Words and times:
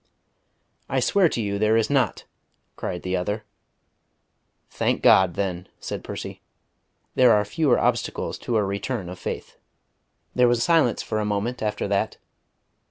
"I 0.89 0.99
swear 0.99 1.29
to 1.29 1.39
you 1.39 1.59
there 1.59 1.77
is 1.77 1.87
not," 1.87 2.23
cried 2.75 3.03
the 3.03 3.15
other. 3.15 3.45
"Thank 4.67 5.03
God 5.03 5.35
then!" 5.35 5.67
said 5.79 6.03
Percy. 6.03 6.41
"There 7.13 7.33
are 7.33 7.45
fewer 7.45 7.77
obstacles 7.77 8.39
to 8.39 8.57
a 8.57 8.63
return 8.65 9.09
of 9.09 9.19
faith." 9.19 9.57
There 10.33 10.47
was 10.47 10.63
silence 10.63 11.03
for 11.03 11.19
a 11.19 11.23
moment 11.25 11.61
after 11.61 11.87
that. 11.89 12.17